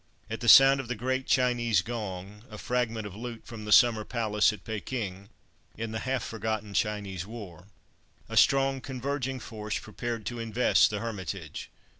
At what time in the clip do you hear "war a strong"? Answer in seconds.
7.27-8.81